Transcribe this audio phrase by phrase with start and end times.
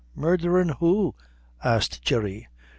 [0.15, 1.13] "Murdherin' who?"
[1.63, 2.47] asked Jerry.